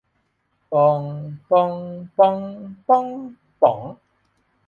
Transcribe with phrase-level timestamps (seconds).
[0.73, 0.99] ปอง
[1.49, 1.71] ป่อง
[2.17, 2.37] ป้อง
[2.87, 3.05] บ๊อง
[3.61, 3.79] ป๋อง